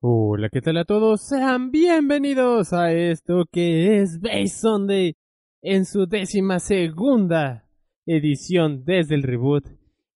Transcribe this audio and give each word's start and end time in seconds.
Hola, 0.00 0.48
¿qué 0.48 0.60
tal 0.60 0.76
a 0.76 0.84
todos? 0.84 1.22
Sean 1.22 1.72
bienvenidos 1.72 2.72
a 2.72 2.92
esto 2.92 3.46
que 3.50 4.00
es 4.00 4.20
Base 4.20 4.46
Sunday 4.46 5.16
en 5.60 5.86
su 5.86 6.06
décima 6.06 6.60
segunda 6.60 7.68
edición 8.06 8.84
desde 8.84 9.16
el 9.16 9.24
reboot. 9.24 9.64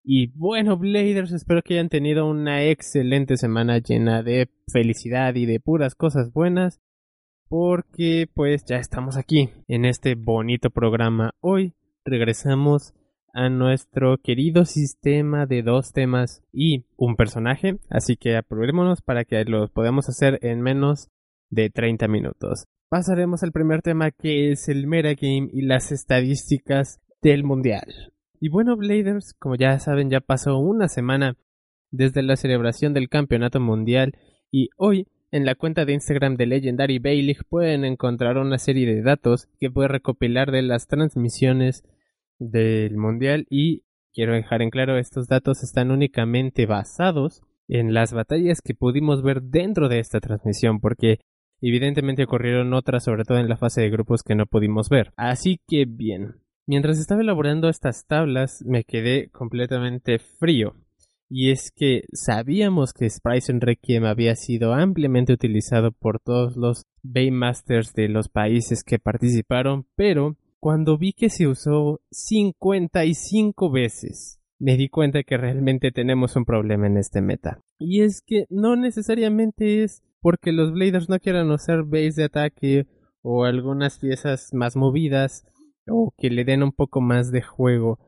Y 0.05 0.29
bueno, 0.39 0.77
Bladers, 0.77 1.33
espero 1.33 1.63
que 1.63 1.75
hayan 1.75 1.89
tenido 1.89 2.31
una 2.31 2.63
excelente 2.63 3.37
semana 3.37 3.79
llena 3.79 4.23
de 4.23 4.49
felicidad 4.73 5.35
y 5.35 5.47
de 5.47 5.59
puras 5.59 5.97
cosas 5.97 6.33
buenas. 6.33 6.81
Porque 7.49 8.29
pues 8.33 8.65
ya 8.65 8.77
estamos 8.77 9.17
aquí 9.17 9.51
en 9.67 9.85
este 9.85 10.15
bonito 10.15 10.71
programa. 10.71 11.35
Hoy 11.41 11.75
regresamos 12.05 12.95
a 13.33 13.49
nuestro 13.49 14.19
querido 14.19 14.65
sistema 14.65 15.47
de 15.47 15.63
dos 15.63 15.93
temas 15.93 16.43
y 16.53 16.85
un 16.97 17.17
personaje, 17.17 17.79
así 17.91 18.17
que 18.17 18.37
aprovechémonos 18.37 19.03
para 19.03 19.25
que 19.25 19.45
lo 19.45 19.69
podamos 19.69 20.09
hacer 20.09 20.39
en 20.43 20.61
menos 20.61 21.09
de 21.51 21.71
30 21.71 22.09
minutos. 22.09 22.65
Pasaremos 22.89 23.43
al 23.43 23.53
primer 23.53 23.83
tema 23.83 24.11
que 24.11 24.53
es 24.53 24.69
el 24.69 24.87
metagame 24.87 25.49
y 25.53 25.63
las 25.63 25.93
estadísticas 25.93 27.01
del 27.23 27.45
mundial. 27.45 28.13
Y 28.41 28.49
bueno, 28.49 28.77
Bladers, 28.77 29.35
como 29.39 29.55
ya 29.55 29.79
saben, 29.79 30.11
ya 30.11 30.21
pasó 30.21 30.59
una 30.59 30.89
semana 30.89 31.37
desde 31.91 32.23
la 32.23 32.37
celebración 32.37 32.93
del 32.93 33.09
campeonato 33.09 33.61
mundial 33.61 34.13
y 34.51 34.69
hoy 34.77 35.07
en 35.31 35.47
la 35.47 35.55
cuenta 35.55 35.87
de 35.87 35.95
Instagram 35.95 36.37
de 36.37 36.47
Legendary 36.47 36.99
Bailey 36.99 37.37
pueden 37.49 37.85
encontrar 37.85 38.37
una 38.37 38.59
serie 38.59 38.87
de 38.87 39.01
datos 39.01 39.49
que 39.59 39.71
puede 39.71 39.89
recopilar 39.89 40.51
de 40.51 40.63
las 40.63 40.87
transmisiones 40.87 41.85
del 42.51 42.97
mundial 42.97 43.47
y 43.51 43.85
quiero 44.13 44.35
dejar 44.35 44.63
en 44.63 44.71
claro 44.71 44.99
estos 44.99 45.29
datos 45.29 45.63
están 45.63 45.91
únicamente 45.91 46.67
basados 46.67 47.43
en 47.69 47.95
las 47.95 48.13
batallas 48.13 48.61
que 48.61 48.75
pudimos 48.75 49.23
ver 49.23 49.43
dentro 49.43 49.89
de 49.89 49.99
esta 49.99 50.21
transmisión 50.21 50.81
porque 50.81 51.21
evidentemente 51.61 52.25
ocurrieron 52.25 52.75
otras 52.75 53.05
sobre 53.05 53.25
todo 53.25 53.39
en 53.39 53.49
la 53.49 53.57
fase 53.57 53.81
de 53.81 53.91
grupos 53.91 54.23
que 54.23 54.35
no 54.35 54.47
pudimos 54.47 54.89
ver. 54.89 55.13
Así 55.17 55.61
que 55.67 55.85
bien 55.87 56.43
mientras 56.67 56.99
estaba 56.99 57.21
elaborando 57.21 57.69
estas 57.69 58.07
tablas 58.07 58.63
me 58.65 58.85
quedé 58.85 59.31
completamente 59.31 60.19
frío. 60.19 60.75
Y 61.29 61.51
es 61.51 61.71
que 61.71 62.03
sabíamos 62.13 62.93
que 62.93 63.09
Sprice 63.09 63.55
Requiem 63.59 64.05
había 64.05 64.37
sido 64.37 64.75
ampliamente 64.75 65.33
utilizado 65.33 65.91
por 65.91 66.21
todos 66.21 66.57
los 66.57 66.85
Baymasters 67.03 67.95
de 67.95 68.09
los 68.09 68.29
países 68.29 68.85
que 68.85 68.99
participaron, 68.99 69.87
pero 69.97 70.37
cuando 70.63 70.97
vi 70.97 71.13
que 71.13 71.29
se 71.29 71.49
usó 71.49 72.01
55 72.13 73.69
veces, 73.73 74.41
me 74.61 74.77
di 74.77 74.89
cuenta 74.89 75.25
que 75.25 75.37
realmente 75.37 75.91
tenemos 75.91 76.37
un 76.37 76.45
problema 76.45 76.87
en 76.87 76.99
este 76.99 77.21
meta. 77.21 77.61
Y 77.81 78.03
es 78.03 78.23
que 78.25 78.47
no 78.49 78.77
necesariamente 78.77 79.83
es 79.83 80.05
porque 80.21 80.53
los 80.53 80.71
Bladers 80.71 81.09
no 81.09 81.19
quieran 81.19 81.51
usar 81.51 81.83
base 81.83 82.13
de 82.15 82.25
ataque 82.27 82.87
o 83.23 83.45
algunas 83.45 83.99
piezas 83.99 84.51
más 84.53 84.77
movidas 84.77 85.45
o 85.89 86.15
que 86.17 86.31
le 86.31 86.45
den 86.45 86.63
un 86.63 86.71
poco 86.71 87.01
más 87.01 87.33
de 87.33 87.43
juego 87.43 87.99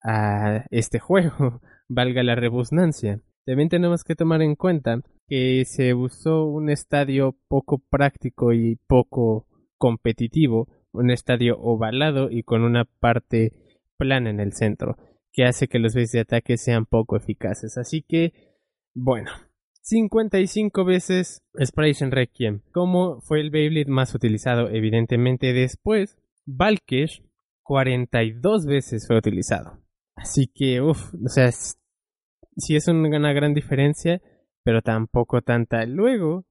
a 0.00 0.66
este 0.70 1.00
juego, 1.00 1.62
valga 1.88 2.22
la 2.22 2.36
rebusnancia. 2.36 3.22
También 3.44 3.68
tenemos 3.68 4.04
que 4.04 4.14
tomar 4.14 4.40
en 4.40 4.54
cuenta 4.54 5.00
que 5.26 5.64
se 5.64 5.94
usó 5.94 6.44
un 6.44 6.70
estadio 6.70 7.36
poco 7.48 7.82
práctico 7.90 8.52
y 8.52 8.78
poco 8.86 9.48
competitivo 9.78 10.68
un 10.94 11.10
estadio 11.10 11.58
ovalado 11.60 12.30
y 12.30 12.42
con 12.42 12.62
una 12.62 12.84
parte 12.84 13.52
plana 13.98 14.30
en 14.30 14.40
el 14.40 14.52
centro, 14.52 14.96
que 15.32 15.44
hace 15.44 15.68
que 15.68 15.78
los 15.78 15.94
bases 15.94 16.12
de 16.12 16.20
ataque 16.20 16.56
sean 16.56 16.86
poco 16.86 17.16
eficaces. 17.16 17.76
Así 17.76 18.02
que, 18.02 18.32
bueno, 18.94 19.30
55 19.82 20.84
veces 20.84 21.42
en 21.52 22.10
Requiem. 22.10 22.62
¿Cómo 22.72 23.20
fue 23.20 23.40
el 23.40 23.50
Beyblade 23.50 23.90
más 23.90 24.14
utilizado? 24.14 24.70
Evidentemente 24.70 25.52
después, 25.52 26.16
Valkesh 26.46 27.22
42 27.62 28.66
veces 28.66 29.06
fue 29.06 29.18
utilizado. 29.18 29.82
Así 30.16 30.46
que, 30.46 30.80
uff, 30.80 31.12
o 31.14 31.28
sea, 31.28 31.50
sí 31.52 32.76
es 32.76 32.88
una 32.88 33.32
gran 33.32 33.52
diferencia, 33.52 34.22
pero 34.62 34.80
tampoco 34.80 35.42
tanta. 35.42 35.84
Luego, 35.86 36.46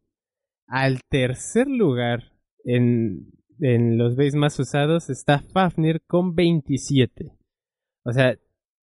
al 0.67 1.01
tercer 1.09 1.67
lugar 1.67 2.33
en 2.65 3.31
en 3.59 3.97
los 3.97 4.15
bases 4.15 4.35
más 4.35 4.59
usados 4.59 5.09
está 5.09 5.39
Fafnir 5.39 6.01
con 6.05 6.35
27. 6.35 7.31
O 8.03 8.11
sea, 8.11 8.37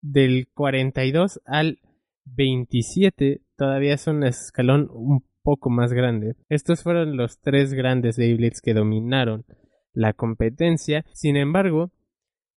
del 0.00 0.48
42 0.54 1.40
al 1.44 1.78
27 2.24 3.42
todavía 3.56 3.94
es 3.94 4.06
un 4.06 4.24
escalón 4.24 4.88
un 4.90 5.24
poco 5.42 5.70
más 5.70 5.92
grande. 5.92 6.36
Estos 6.48 6.82
fueron 6.82 7.16
los 7.16 7.40
tres 7.40 7.74
grandes 7.74 8.16
Beyblades 8.16 8.60
que 8.60 8.74
dominaron 8.74 9.44
la 9.92 10.12
competencia. 10.12 11.04
Sin 11.12 11.36
embargo, 11.36 11.92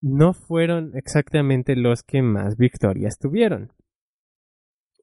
no 0.01 0.35
fueron 0.35 0.93
exactamente 0.97 1.77
los 1.77 2.03
que 2.03 2.23
más 2.23 2.57
victorias 2.57 3.19
tuvieron. 3.19 3.73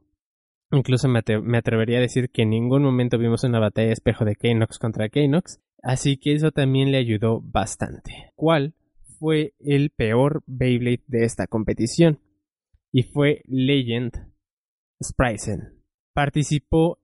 Incluso 0.72 1.08
me, 1.08 1.20
atrevería 1.58 1.98
a 1.98 2.02
decir 2.02 2.30
que 2.30 2.42
en 2.42 2.50
ningún 2.50 2.82
momento 2.82 3.18
vimos 3.18 3.44
una 3.44 3.58
batalla 3.58 3.92
espejo 3.92 4.24
de 4.24 4.36
Keinox 4.36 4.78
contra 4.78 5.08
Keinox, 5.08 5.60
así 5.82 6.16
que 6.16 6.34
eso 6.34 6.52
también 6.52 6.92
le 6.92 6.98
ayudó 6.98 7.40
bastante. 7.40 8.32
¿Cuál 8.36 8.74
fue 9.18 9.54
el 9.58 9.90
peor 9.90 10.42
Beyblade 10.46 11.02
de 11.06 11.24
esta 11.24 11.46
competición? 11.46 12.20
Y 12.92 13.04
fue 13.04 13.42
Legend 13.46 14.12
Sprisen. 15.02 15.82
Participó 16.12 16.99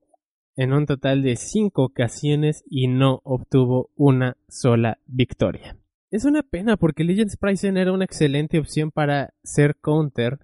en 0.56 0.72
un 0.72 0.86
total 0.86 1.22
de 1.22 1.36
5 1.36 1.82
ocasiones 1.82 2.64
y 2.68 2.88
no 2.88 3.20
obtuvo 3.24 3.90
una 3.94 4.36
sola 4.48 4.98
victoria. 5.06 5.76
Es 6.10 6.24
una 6.24 6.42
pena 6.42 6.76
porque 6.76 7.04
Legends 7.04 7.36
Pricing 7.36 7.76
era 7.76 7.92
una 7.92 8.04
excelente 8.04 8.58
opción 8.58 8.90
para 8.90 9.34
ser 9.42 9.76
counter 9.76 10.38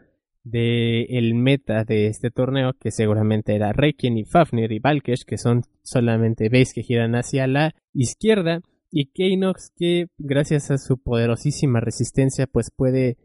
de 0.45 1.05
el 1.05 1.35
meta 1.35 1.85
de 1.85 2.09
este 2.09 2.31
torneo 2.31 2.73
que 2.79 2.91
seguramente 2.91 3.55
era 3.55 3.73
Requiem 3.73 4.19
y 4.19 4.25
Fafnir 4.25 4.73
y 4.73 4.81
Valkesh 4.81 5.25
que 5.25 5.39
son 5.39 5.63
solamente 5.83 6.49
base 6.49 6.73
que 6.75 6.83
giran 6.83 7.15
hacia 7.15 7.47
la 7.47 7.75
izquierda 7.95 8.61
y 8.91 9.07
Keinox 9.07 9.73
que 9.77 10.09
gracias 10.19 10.71
a 10.71 10.79
su 10.79 10.99
poderosísima 10.99 11.81
resistencia 11.81 12.49
pues 12.49 12.71
puede 12.75 13.17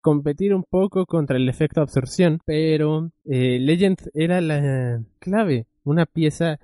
competir 0.00 0.54
un 0.54 0.64
poco 0.64 1.06
contra 1.06 1.36
el 1.36 1.48
efecto 1.48 1.80
absorción, 1.80 2.40
pero 2.44 3.10
eh, 3.24 3.58
Legend 3.60 3.98
era 4.14 4.40
la 4.40 5.02
clave, 5.18 5.66
una 5.84 6.06
pieza 6.06 6.58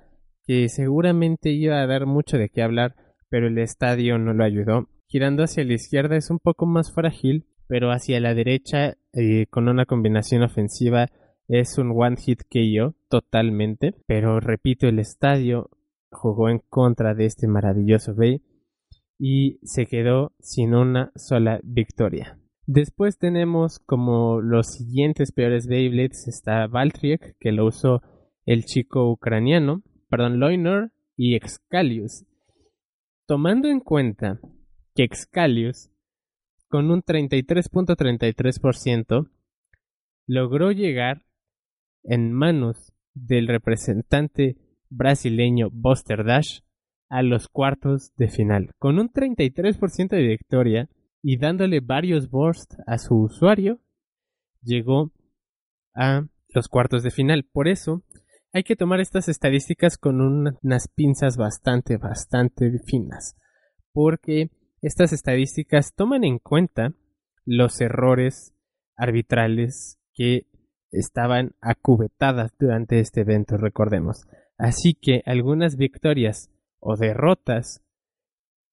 que 0.45 0.69
seguramente 0.69 1.51
iba 1.51 1.81
a 1.81 1.87
dar 1.87 2.05
mucho 2.05 2.37
de 2.37 2.49
qué 2.49 2.63
hablar, 2.63 2.95
pero 3.29 3.47
el 3.47 3.57
estadio 3.57 4.17
no 4.17 4.33
lo 4.33 4.43
ayudó. 4.43 4.87
Girando 5.07 5.43
hacia 5.43 5.63
la 5.63 5.73
izquierda 5.73 6.15
es 6.15 6.29
un 6.29 6.39
poco 6.39 6.65
más 6.65 6.93
frágil, 6.93 7.45
pero 7.67 7.91
hacia 7.91 8.19
la 8.19 8.33
derecha, 8.33 8.95
eh, 9.13 9.45
con 9.49 9.67
una 9.67 9.85
combinación 9.85 10.43
ofensiva, 10.43 11.07
es 11.47 11.77
un 11.77 11.91
one 11.95 12.17
hit 12.17 12.43
KO 12.43 12.95
totalmente. 13.09 13.93
Pero 14.05 14.39
repito, 14.39 14.87
el 14.87 14.99
estadio 14.99 15.69
jugó 16.11 16.49
en 16.49 16.59
contra 16.69 17.13
de 17.13 17.25
este 17.25 17.47
maravilloso 17.47 18.15
Bay 18.15 18.41
y 19.19 19.59
se 19.63 19.85
quedó 19.85 20.33
sin 20.39 20.73
una 20.73 21.11
sola 21.15 21.59
victoria. 21.63 22.37
Después 22.69 23.17
tenemos 23.17 23.79
como 23.79 24.41
los 24.41 24.67
siguientes 24.67 25.31
peores 25.31 25.67
Beyblades 25.67 26.27
está 26.27 26.67
Valtriek, 26.67 27.37
que 27.39 27.53
lo 27.53 27.65
usó 27.65 28.01
el 28.45 28.65
chico 28.65 29.09
ucraniano, 29.09 29.83
perdón, 30.09 30.41
Loiner 30.41 30.91
y 31.15 31.35
Excalius. 31.35 32.25
Tomando 33.25 33.69
en 33.69 33.79
cuenta 33.79 34.41
que 34.93 35.03
Excalius, 35.03 35.89
con 36.67 36.91
un 36.91 37.03
33.33%, 37.03 39.29
logró 40.27 40.73
llegar 40.73 41.23
en 42.03 42.33
manos 42.33 42.91
del 43.13 43.47
representante 43.47 44.57
brasileño 44.89 45.69
Buster 45.71 46.25
Dash 46.25 46.59
a 47.07 47.21
los 47.21 47.47
cuartos 47.47 48.13
de 48.17 48.27
final, 48.27 48.71
con 48.77 48.99
un 48.99 49.09
33% 49.09 50.09
de 50.09 50.27
victoria 50.27 50.89
y 51.29 51.35
dándole 51.35 51.81
varios 51.81 52.29
bursts 52.29 52.77
a 52.87 52.97
su 52.97 53.15
usuario, 53.15 53.81
llegó 54.61 55.11
a 55.93 56.25
los 56.53 56.69
cuartos 56.69 57.03
de 57.03 57.11
final. 57.11 57.43
Por 57.43 57.67
eso 57.67 58.05
hay 58.53 58.63
que 58.63 58.77
tomar 58.77 59.01
estas 59.01 59.27
estadísticas 59.27 59.97
con 59.97 60.21
unas 60.21 60.87
pinzas 60.87 61.35
bastante, 61.35 61.97
bastante 61.97 62.79
finas, 62.79 63.35
porque 63.91 64.51
estas 64.81 65.11
estadísticas 65.11 65.93
toman 65.95 66.23
en 66.23 66.39
cuenta 66.39 66.93
los 67.43 67.81
errores 67.81 68.55
arbitrales 68.95 69.99
que 70.13 70.47
estaban 70.91 71.57
acubetadas 71.59 72.53
durante 72.57 73.01
este 73.01 73.19
evento, 73.19 73.57
recordemos. 73.57 74.25
Así 74.57 74.93
que 74.93 75.23
algunas 75.25 75.75
victorias 75.75 76.49
o 76.79 76.95
derrotas 76.95 77.83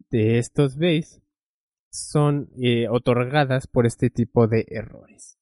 de 0.09 0.39
estos 0.39 0.79
bays 0.79 1.21
son 1.95 2.51
eh, 2.57 2.89
otorgadas 2.89 3.69
por 3.69 3.87
este 3.87 4.11
tipo 4.11 4.49
de 4.49 4.67
errores. 4.69 5.39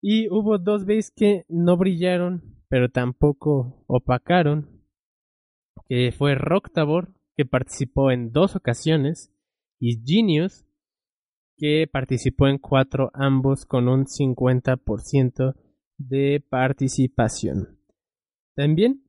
Y 0.00 0.26
hubo 0.30 0.56
dos 0.58 0.86
bays 0.86 1.12
que 1.14 1.44
no 1.48 1.76
brillaron, 1.76 2.64
pero 2.68 2.88
tampoco 2.88 3.84
opacaron, 3.86 4.82
que 5.86 6.10
fue 6.12 6.34
Rocktavor, 6.34 7.12
que 7.36 7.44
participó 7.44 8.10
en 8.10 8.32
dos 8.32 8.56
ocasiones, 8.56 9.30
y 9.78 10.02
Genius, 10.02 10.64
que 11.58 11.86
participó 11.92 12.48
en 12.48 12.56
cuatro, 12.56 13.10
ambos 13.12 13.66
con 13.66 13.88
un 13.88 14.06
50% 14.06 15.54
de 15.98 16.42
participación. 16.48 17.78
También 18.56 19.04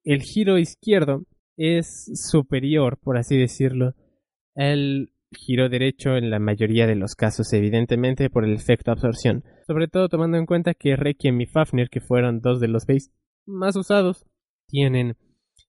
el 0.04 0.22
giro 0.22 0.56
izquierdo 0.56 1.26
es 1.58 2.10
superior, 2.14 2.98
por 2.98 3.18
así 3.18 3.36
decirlo, 3.36 3.94
al 4.56 5.10
giro 5.32 5.68
derecho 5.68 6.16
en 6.16 6.30
la 6.30 6.38
mayoría 6.38 6.86
de 6.86 6.96
los 6.96 7.14
casos, 7.14 7.52
evidentemente 7.52 8.30
por 8.30 8.44
el 8.44 8.54
efecto 8.54 8.90
absorción. 8.90 9.44
Sobre 9.66 9.88
todo 9.88 10.08
tomando 10.08 10.38
en 10.38 10.46
cuenta 10.46 10.74
que 10.74 10.96
Requiem 10.96 11.40
y 11.40 11.46
Fafnir, 11.46 11.88
que 11.90 12.00
fueron 12.00 12.40
dos 12.40 12.60
de 12.60 12.68
los 12.68 12.86
base 12.86 13.10
más 13.46 13.76
usados, 13.76 14.26
tienen 14.66 15.16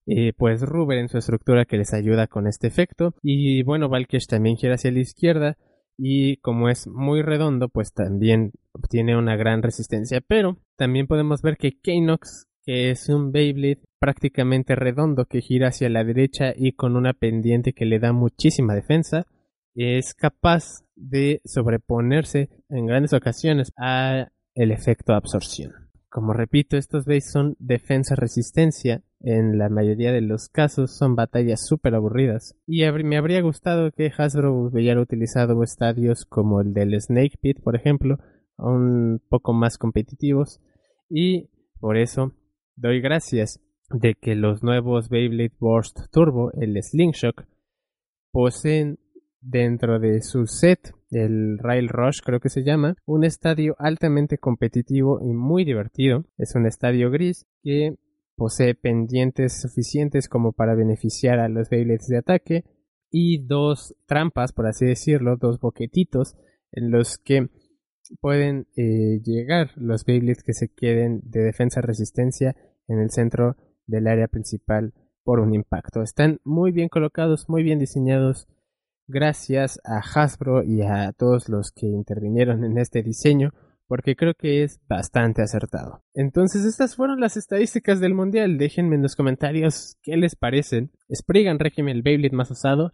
eh, 0.06 0.34
pues 0.36 0.62
Ruber 0.62 0.98
en 0.98 1.10
su 1.10 1.18
estructura 1.18 1.66
que 1.66 1.78
les 1.78 1.94
ayuda 1.94 2.28
con 2.28 2.48
este 2.48 2.68
efecto. 2.68 3.14
Y 3.22 3.64
bueno, 3.64 3.90
Valkesh 3.90 4.28
también 4.28 4.58
gira 4.58 4.76
hacia 4.76 4.92
la 4.92 5.00
izquierda. 5.00 5.58
Y 5.98 6.38
como 6.38 6.70
es 6.70 6.88
muy 6.88 7.22
redondo, 7.22 7.68
pues 7.68 7.94
también 7.94 8.54
obtiene 8.72 9.18
una 9.18 9.36
gran 9.36 9.62
resistencia. 9.62 10.22
Pero 10.26 10.58
también 10.78 11.08
podemos 11.08 11.42
ver 11.42 11.58
que 11.58 11.80
Kanox, 11.80 12.48
que 12.64 12.90
es 12.90 13.10
un 13.10 13.32
Beyblade 13.32 13.82
prácticamente 14.00 14.76
redondo 14.76 15.26
que 15.26 15.42
gira 15.42 15.68
hacia 15.68 15.90
la 15.90 16.04
derecha 16.04 16.54
y 16.56 16.72
con 16.72 16.96
una 16.96 17.14
pendiente 17.14 17.74
que 17.74 17.86
le 17.86 18.00
da 18.00 18.14
muchísima 18.14 18.74
defensa, 18.74 19.28
es 19.80 20.14
capaz 20.14 20.84
de 20.96 21.42
sobreponerse 21.46 22.50
en 22.70 22.86
grandes 22.86 23.14
ocasiones 23.14 23.72
a 23.78 24.28
el 24.54 24.72
efecto 24.72 25.14
absorción. 25.14 25.72
Como 26.10 26.34
repito, 26.34 26.76
estos 26.76 27.06
bases 27.06 27.32
son 27.32 27.56
defensa-resistencia. 27.60 29.04
En 29.22 29.58
la 29.58 29.70
mayoría 29.70 30.12
de 30.12 30.22
los 30.22 30.50
casos 30.50 30.98
son 30.98 31.16
batallas 31.16 31.66
súper 31.66 31.96
aburridas. 31.96 32.56
Y 32.66 32.82
me 33.04 33.18
habría 33.18 33.42
gustado 33.42 33.92
que 33.92 34.12
Hasbro 34.18 34.54
hubiera 34.54 35.00
utilizado 35.00 35.62
estadios 35.64 36.26
como 36.26 36.62
el 36.62 36.74
del 36.74 37.00
Snake 37.00 37.38
Pit, 37.40 37.62
por 37.62 37.76
ejemplo, 37.76 38.18
un 38.58 39.22
poco 39.30 39.54
más 39.54 39.78
competitivos. 39.78 40.60
Y 41.10 41.50
por 41.80 41.96
eso 41.96 42.34
doy 42.76 43.02
gracias 43.02 43.62
de 43.92 44.16
que 44.16 44.36
los 44.36 44.64
nuevos 44.64 45.10
Beyblade 45.10 45.56
Burst 45.60 46.00
Turbo, 46.12 46.52
el 46.60 46.82
Slingshock, 46.82 47.46
poseen 48.32 49.00
dentro 49.42 50.00
de 50.00 50.22
su 50.22 50.48
set, 50.48 50.94
el 51.12 51.58
Rail 51.60 51.90
Rush 51.90 52.20
creo 52.24 52.40
que 52.40 52.50
se 52.50 52.64
llama, 52.64 52.96
un 53.06 53.24
estadio 53.24 53.76
altamente 53.80 54.38
competitivo 54.38 55.20
y 55.22 55.34
muy 55.34 55.66
divertido. 55.66 56.26
Es 56.38 56.56
un 56.56 56.66
estadio 56.66 57.10
gris 57.10 57.46
que 57.64 57.96
posee 58.36 58.76
pendientes 58.76 59.62
suficientes 59.62 60.30
como 60.30 60.54
para 60.54 60.76
beneficiar 60.76 61.40
a 61.40 61.50
los 61.50 61.70
Beyblades 61.70 62.08
de 62.08 62.18
ataque 62.18 62.64
y 63.12 63.46
dos 63.46 63.96
trampas, 64.06 64.54
por 64.54 64.68
así 64.68 64.86
decirlo, 64.86 65.36
dos 65.36 65.60
boquetitos 65.60 66.36
en 66.72 66.92
los 66.92 67.18
que 67.18 67.50
pueden 68.22 68.68
eh, 68.76 69.20
llegar 69.24 69.72
los 69.76 70.06
Beyblades 70.06 70.44
que 70.44 70.54
se 70.54 70.70
queden 70.70 71.22
de 71.24 71.42
defensa 71.42 71.82
resistencia 71.82 72.56
en 72.88 73.00
el 73.00 73.12
centro 73.12 73.56
del 73.88 74.08
área 74.08 74.28
principal 74.28 74.94
por 75.24 75.40
un 75.40 75.54
impacto. 75.54 76.02
Están 76.02 76.40
muy 76.44 76.72
bien 76.72 76.90
colocados, 76.90 77.50
muy 77.50 77.64
bien 77.64 77.80
diseñados 77.80 78.48
gracias 79.10 79.82
a 79.84 80.00
Hasbro 80.00 80.64
y 80.64 80.84
a 80.84 81.12
todos 81.12 81.50
los 81.50 81.72
que 81.72 81.88
intervinieron 81.88 82.64
en 82.64 82.78
este 82.78 83.02
diseño, 83.02 83.52
porque 83.88 84.16
creo 84.16 84.36
que 84.36 84.64
es 84.64 84.80
bastante 84.88 85.42
acertado. 85.42 86.04
Entonces 86.14 86.64
estas 86.64 86.96
fueron 86.96 87.20
las 87.20 87.36
estadísticas 87.36 88.00
del 88.00 88.14
mundial. 88.14 88.58
Déjenme 88.60 88.96
en 88.96 89.02
los 89.02 89.16
comentarios 89.16 89.98
qué 90.04 90.16
les 90.16 90.36
parecen. 90.36 90.92
Spriggan 91.14 91.58
régimen 91.58 91.98
el 91.98 92.04
Beyblade 92.04 92.36
más 92.36 92.52
usado. 92.52 92.94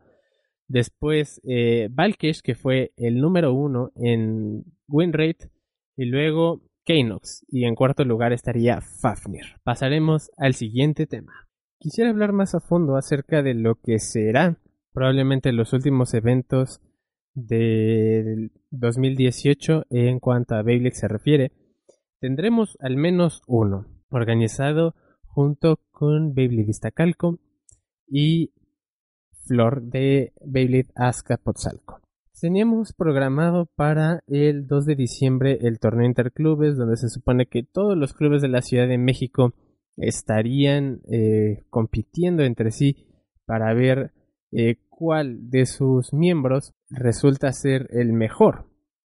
Después 0.68 1.42
eh, 1.44 1.90
Valkesh, 1.92 2.42
que 2.42 2.56
fue 2.56 2.94
el 2.96 3.20
número 3.20 3.54
uno 3.54 3.92
en 3.96 4.64
win 4.88 5.12
rate. 5.12 5.52
Y 5.98 6.06
luego 6.06 6.62
Kanox. 6.86 7.46
Y 7.50 7.66
en 7.66 7.76
cuarto 7.76 8.06
lugar 8.06 8.32
estaría 8.32 8.80
Fafnir. 8.80 9.58
Pasaremos 9.64 10.32
al 10.38 10.54
siguiente 10.54 11.08
tema. 11.08 11.50
Quisiera 11.78 12.10
hablar 12.10 12.32
más 12.32 12.56
a 12.56 12.62
fondo 12.62 12.96
acerca 12.96 13.44
de 13.44 13.54
lo 13.54 13.76
que 13.76 14.00
será 14.00 14.58
probablemente 14.96 15.52
los 15.52 15.74
últimos 15.74 16.14
eventos 16.14 16.82
de 17.34 18.50
2018 18.72 19.84
en 19.90 20.20
cuanto 20.22 20.56
a 20.56 20.64
Beyblade 20.64 20.96
se 20.96 21.10
refiere, 21.10 21.52
tendremos 22.22 22.78
al 22.80 22.96
menos 22.96 23.42
uno 23.46 23.86
organizado 24.10 24.96
junto 25.26 25.82
con 25.92 26.34
Beyblade 26.34 26.70
Iztacalco 26.70 27.40
y 28.08 28.54
Flor 29.46 29.84
de 29.84 30.32
Beyblade 30.46 30.94
Azcapotzalco. 30.96 32.00
Teníamos 32.40 32.94
programado 32.94 33.66
para 33.76 34.24
el 34.28 34.66
2 34.66 34.86
de 34.86 34.96
diciembre 34.96 35.58
el 35.62 35.80
torneo 35.80 36.06
interclubes 36.08 36.78
donde 36.78 36.96
se 36.96 37.10
supone 37.10 37.48
que 37.48 37.64
todos 37.64 37.98
los 37.98 38.14
clubes 38.14 38.42
de 38.42 38.48
la 38.48 38.62
Ciudad 38.62 38.88
de 38.88 38.98
México 38.98 39.54
estarían 39.98 41.02
eh, 41.12 41.66
compitiendo 41.70 42.44
entre 42.44 42.72
sí 42.72 43.08
para 43.46 43.74
ver 43.74 44.14
eh, 44.58 44.78
cuál 44.96 45.50
de 45.50 45.66
sus 45.66 46.14
miembros 46.14 46.74
resulta 46.90 47.52
ser 47.52 47.88
el 47.92 48.14
mejor 48.14 48.66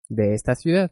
de 0.08 0.34
esta 0.34 0.54
ciudad. 0.54 0.90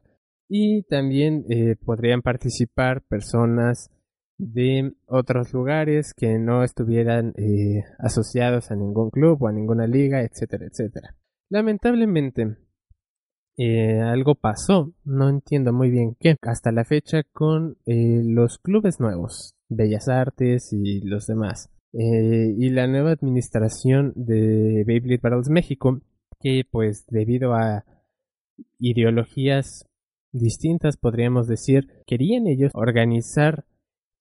Y 0.49 0.83
también 0.85 1.45
eh, 1.49 1.77
podrían 1.85 2.23
participar 2.23 3.03
personas 3.03 3.91
de 4.39 4.93
otros 5.07 5.53
lugares 5.53 6.13
que 6.15 6.39
no 6.39 6.63
estuvieran 6.65 7.33
eh, 7.37 7.83
asociados 7.99 8.71
a 8.71 8.77
ningún 8.77 9.11
club 9.11 9.43
o 9.43 9.49
a 9.49 9.53
ninguna 9.53 9.87
liga, 9.87 10.23
etcétera, 10.23 10.67
etcétera. 10.67 11.17
Lamentablemente, 11.49 12.57
eh, 13.57 14.01
algo 14.01 14.35
pasó, 14.35 14.93
no 15.05 15.29
entiendo 15.29 15.73
muy 15.73 15.91
bien 15.91 16.17
qué, 16.19 16.37
hasta 16.43 16.73
la 16.73 16.85
fecha 16.85 17.23
con 17.33 17.79
los 17.87 18.59
clubes 18.59 19.01
nuevos, 19.01 19.55
Bellas 19.69 20.09
Artes 20.09 20.73
y 20.73 21.01
los 21.01 21.27
demás. 21.27 21.74
Y 21.97 22.71
la 22.71 22.87
nueva 22.87 23.13
administración 23.13 24.13
de 24.17 24.83
Beyblade 24.85 25.21
Battles 25.23 25.49
México, 25.49 26.01
que 26.41 26.63
pues 26.69 27.07
debido 27.09 27.55
a 27.55 27.85
ideologías 28.79 29.87
distintas, 30.33 30.97
podríamos 30.97 31.47
decir, 31.47 31.89
querían 32.07 32.47
ellos 32.47 32.73
organizar 32.75 33.65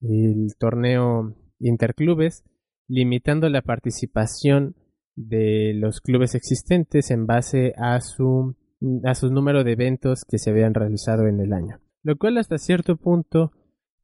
el 0.01 0.55
torneo 0.59 1.35
interclubes, 1.59 2.43
limitando 2.87 3.49
la 3.49 3.61
participación 3.61 4.75
de 5.15 5.73
los 5.75 6.01
clubes 6.01 6.35
existentes 6.35 7.09
en 7.11 7.25
base 7.25 7.73
a 7.77 7.99
su, 8.01 8.55
a 9.03 9.15
su 9.15 9.31
número 9.31 9.63
de 9.63 9.71
eventos 9.71 10.23
que 10.27 10.37
se 10.37 10.51
habían 10.51 10.73
realizado 10.73 11.27
en 11.27 11.39
el 11.39 11.53
año. 11.53 11.79
Lo 12.03 12.17
cual 12.17 12.37
hasta 12.37 12.57
cierto 12.57 12.97
punto 12.97 13.51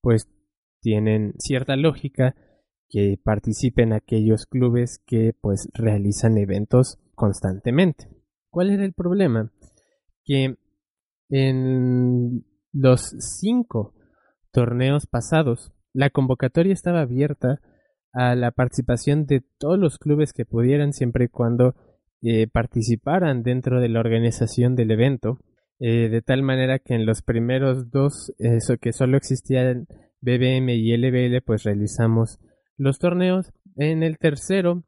pues 0.02 0.28
tienen 0.82 1.34
cierta 1.38 1.76
lógica 1.76 2.36
que 2.90 3.20
participen 3.24 3.94
aquellos 3.94 4.46
clubes 4.46 5.02
que 5.06 5.34
pues 5.40 5.70
realizan 5.74 6.38
eventos 6.38 6.98
constantemente. 7.16 8.10
¿Cuál 8.50 8.72
era 8.72 8.84
el 8.84 8.94
problema? 8.94 9.52
Que 10.24 10.58
en 11.30 12.46
los 12.74 13.16
cinco 13.20 13.94
torneos 14.52 15.06
pasados 15.06 15.72
la 15.94 16.10
convocatoria 16.10 16.74
estaba 16.74 17.02
abierta 17.02 17.62
a 18.12 18.36
la 18.36 18.52
participación 18.52 19.26
de 19.26 19.44
todos 19.60 19.78
los 19.78 20.00
clubes 20.00 20.34
que 20.34 20.46
pudieran 20.46 20.94
siempre 20.94 21.26
y 21.26 21.28
cuando 21.30 21.76
eh, 22.22 22.48
participaran 22.48 23.44
dentro 23.44 23.80
de 23.80 23.90
la 23.90 24.00
organización 24.00 24.76
del 24.76 24.92
evento, 24.92 25.40
eh, 25.80 26.10
de 26.10 26.22
tal 26.22 26.42
manera 26.42 26.80
que 26.80 26.96
en 26.96 27.06
los 27.06 27.22
primeros 27.22 27.92
dos, 27.92 28.34
eso 28.40 28.78
que 28.78 28.94
solo 28.94 29.16
existían 29.16 29.88
BBM 30.22 30.70
y 30.74 30.98
LBL, 30.98 31.42
pues 31.46 31.64
realizamos 31.64 32.40
los 32.80 32.98
torneos. 32.98 33.54
En 33.76 34.02
el 34.02 34.18
tercero 34.18 34.84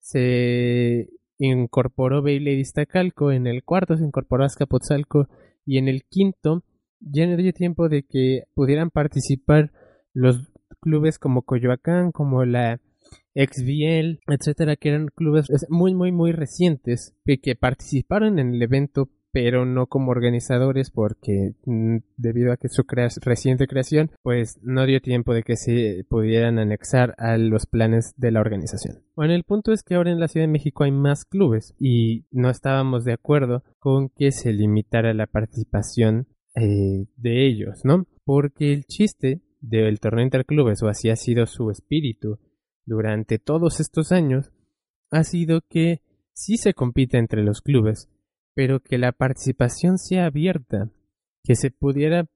se 0.00 1.08
incorporó 1.38 2.20
Beyblade 2.20 2.58
Iztacalco, 2.58 3.32
en 3.32 3.46
el 3.46 3.64
cuarto 3.64 3.96
se 3.96 4.04
incorporó 4.04 4.44
Azcapotzalco 4.44 5.28
y 5.64 5.78
en 5.78 5.88
el 5.88 6.02
quinto 6.04 6.64
ya 7.00 7.26
no 7.26 7.36
dio 7.36 7.52
tiempo 7.52 7.88
de 7.88 8.02
que 8.02 8.42
pudieran 8.54 8.90
participar 8.90 9.72
los 10.12 10.50
clubes 10.80 11.18
como 11.18 11.42
Coyoacán, 11.42 12.10
como 12.12 12.44
la 12.44 12.80
XBL, 13.34 14.18
etcétera, 14.26 14.76
que 14.76 14.88
eran 14.88 15.08
clubes 15.14 15.46
muy, 15.68 15.94
muy, 15.94 16.10
muy 16.10 16.32
recientes 16.32 17.14
que 17.24 17.54
participaron 17.54 18.38
en 18.38 18.54
el 18.54 18.62
evento, 18.62 19.08
pero 19.32 19.66
no 19.66 19.86
como 19.86 20.10
organizadores 20.10 20.90
porque 20.90 21.54
mm, 21.64 21.98
debido 22.16 22.52
a 22.52 22.56
que 22.56 22.68
su 22.68 22.84
reciente 23.22 23.66
creación 23.66 24.10
pues 24.22 24.58
no 24.62 24.86
dio 24.86 25.00
tiempo 25.00 25.34
de 25.34 25.42
que 25.42 25.56
se 25.56 26.04
pudieran 26.08 26.58
anexar 26.58 27.14
a 27.18 27.36
los 27.36 27.66
planes 27.66 28.14
de 28.16 28.30
la 28.30 28.40
organización. 28.40 29.02
Bueno, 29.14 29.34
el 29.34 29.44
punto 29.44 29.72
es 29.72 29.82
que 29.82 29.94
ahora 29.94 30.10
en 30.10 30.20
la 30.20 30.28
Ciudad 30.28 30.46
de 30.46 30.52
México 30.52 30.84
hay 30.84 30.92
más 30.92 31.24
clubes 31.24 31.74
y 31.78 32.24
no 32.30 32.50
estábamos 32.50 33.04
de 33.04 33.12
acuerdo 33.12 33.64
con 33.78 34.08
que 34.08 34.32
se 34.32 34.52
limitara 34.52 35.12
la 35.14 35.26
participación 35.26 36.26
eh, 36.54 37.06
de 37.16 37.46
ellos, 37.46 37.84
¿no? 37.84 38.06
Porque 38.24 38.72
el 38.72 38.84
chiste 38.84 39.42
del 39.60 40.00
torneo 40.00 40.24
interclubes, 40.24 40.82
o 40.82 40.88
así 40.88 41.10
ha 41.10 41.16
sido 41.16 41.46
su 41.46 41.70
espíritu 41.70 42.38
durante 42.84 43.38
todos 43.38 43.80
estos 43.80 44.12
años, 44.12 44.52
ha 45.10 45.24
sido 45.24 45.62
que 45.68 46.02
sí 46.32 46.56
se 46.56 46.74
compite 46.74 47.18
entre 47.18 47.42
los 47.42 47.60
clubes, 47.60 48.08
pero 48.54 48.80
que 48.80 48.98
la 48.98 49.12
participación 49.12 49.98
sea 49.98 50.26
abierta, 50.26 50.90
que 51.44 51.54
se 51.54 51.70
pudiera 51.70 52.26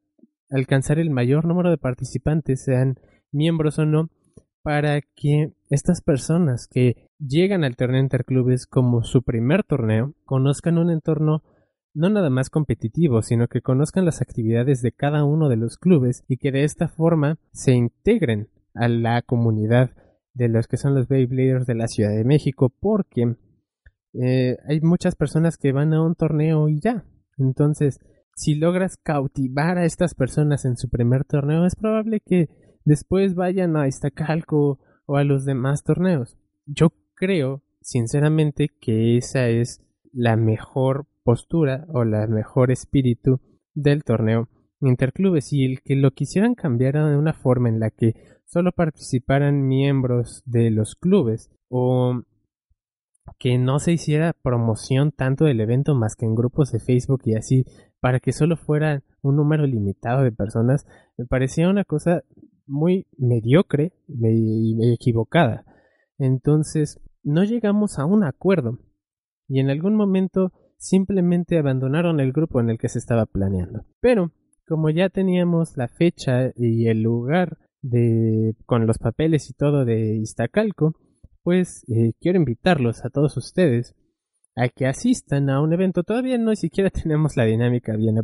alcanzar 0.50 0.98
el 0.98 1.10
mayor 1.10 1.44
número 1.44 1.70
de 1.70 1.78
participantes, 1.78 2.64
sean 2.64 2.98
miembros 3.32 3.78
o 3.78 3.86
no, 3.86 4.10
para 4.62 5.00
que 5.00 5.52
estas 5.70 6.02
personas 6.02 6.68
que 6.70 7.08
llegan 7.18 7.64
al 7.64 7.76
torneo 7.76 8.00
interclubes 8.00 8.66
como 8.66 9.02
su 9.02 9.22
primer 9.22 9.64
torneo 9.64 10.14
conozcan 10.24 10.78
un 10.78 10.90
entorno 10.90 11.42
no 11.94 12.08
nada 12.08 12.30
más 12.30 12.48
competitivo, 12.48 13.22
sino 13.22 13.48
que 13.48 13.60
conozcan 13.60 14.04
las 14.04 14.22
actividades 14.22 14.80
de 14.80 14.92
cada 14.92 15.24
uno 15.24 15.48
de 15.48 15.56
los 15.56 15.76
clubes 15.76 16.24
y 16.26 16.38
que 16.38 16.52
de 16.52 16.64
esta 16.64 16.88
forma 16.88 17.38
se 17.52 17.72
integren 17.72 18.48
a 18.74 18.88
la 18.88 19.20
comunidad 19.22 19.90
de 20.32 20.48
los 20.48 20.66
que 20.66 20.78
son 20.78 20.94
los 20.94 21.08
Beybladers 21.08 21.66
de 21.66 21.74
la 21.74 21.88
Ciudad 21.88 22.10
de 22.10 22.24
México, 22.24 22.72
porque 22.80 23.36
eh, 24.14 24.56
hay 24.68 24.80
muchas 24.80 25.16
personas 25.16 25.56
que 25.56 25.72
van 25.72 25.92
a 25.94 26.02
un 26.02 26.14
torneo 26.14 26.68
y 26.68 26.80
ya. 26.80 27.04
Entonces, 27.38 27.98
si 28.34 28.54
logras 28.54 28.96
cautivar 28.96 29.78
a 29.78 29.84
estas 29.84 30.14
personas 30.14 30.64
en 30.64 30.76
su 30.76 30.88
primer 30.88 31.24
torneo, 31.24 31.66
es 31.66 31.76
probable 31.76 32.20
que 32.20 32.48
después 32.84 33.34
vayan 33.34 33.76
a 33.76 33.88
Iztacalco 33.88 34.80
o 35.06 35.16
a 35.16 35.24
los 35.24 35.44
demás 35.44 35.82
torneos. 35.82 36.38
Yo 36.66 36.92
creo, 37.14 37.62
sinceramente, 37.80 38.68
que 38.80 39.16
esa 39.16 39.48
es 39.48 39.80
la 40.12 40.36
mejor 40.36 41.06
postura 41.24 41.86
o 41.88 42.04
la 42.04 42.26
mejor 42.26 42.70
espíritu 42.70 43.40
del 43.74 44.04
torneo 44.04 44.48
interclubes 44.88 45.52
y 45.52 45.64
el 45.64 45.82
que 45.82 45.96
lo 45.96 46.12
quisieran 46.12 46.54
cambiar 46.54 46.94
de 46.94 47.16
una 47.16 47.32
forma 47.32 47.68
en 47.68 47.80
la 47.80 47.90
que 47.90 48.14
solo 48.44 48.72
participaran 48.72 49.66
miembros 49.66 50.42
de 50.44 50.70
los 50.70 50.96
clubes 50.96 51.50
o 51.68 52.22
que 53.38 53.58
no 53.58 53.78
se 53.78 53.92
hiciera 53.92 54.32
promoción 54.32 55.12
tanto 55.12 55.44
del 55.44 55.60
evento 55.60 55.94
más 55.94 56.16
que 56.16 56.26
en 56.26 56.34
grupos 56.34 56.72
de 56.72 56.80
Facebook 56.80 57.22
y 57.24 57.34
así 57.34 57.64
para 58.00 58.20
que 58.20 58.32
solo 58.32 58.56
fuera 58.56 59.02
un 59.22 59.36
número 59.36 59.66
limitado 59.66 60.22
de 60.22 60.32
personas 60.32 60.86
me 61.16 61.26
parecía 61.26 61.68
una 61.68 61.84
cosa 61.84 62.22
muy 62.66 63.06
mediocre 63.16 63.92
y 64.08 64.92
equivocada 64.92 65.64
entonces 66.18 67.00
no 67.22 67.44
llegamos 67.44 67.98
a 67.98 68.04
un 68.04 68.24
acuerdo 68.24 68.78
y 69.48 69.60
en 69.60 69.70
algún 69.70 69.94
momento 69.94 70.52
simplemente 70.82 71.58
abandonaron 71.58 72.20
el 72.20 72.32
grupo 72.32 72.60
en 72.60 72.70
el 72.70 72.78
que 72.78 72.88
se 72.88 72.98
estaba 72.98 73.26
planeando. 73.26 73.84
Pero, 74.00 74.32
como 74.66 74.90
ya 74.90 75.08
teníamos 75.08 75.76
la 75.76 75.88
fecha 75.88 76.52
y 76.56 76.88
el 76.88 77.02
lugar 77.02 77.58
de 77.82 78.56
con 78.66 78.86
los 78.86 78.98
papeles 78.98 79.48
y 79.50 79.54
todo 79.54 79.84
de 79.84 80.16
Iztacalco, 80.16 80.94
pues 81.42 81.84
eh, 81.88 82.12
quiero 82.20 82.38
invitarlos 82.38 83.04
a 83.04 83.10
todos 83.10 83.36
ustedes 83.36 83.94
a 84.54 84.68
que 84.68 84.86
asistan 84.86 85.50
a 85.50 85.60
un 85.60 85.72
evento. 85.72 86.02
Todavía 86.02 86.38
no 86.38 86.54
siquiera 86.54 86.90
tenemos 86.90 87.36
la 87.36 87.44
dinámica 87.44 87.96
bien. 87.96 88.16